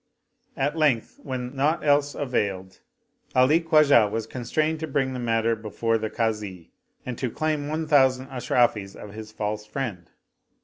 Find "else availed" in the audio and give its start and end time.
1.85-2.79